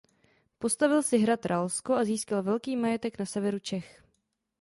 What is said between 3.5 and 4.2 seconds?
Čech.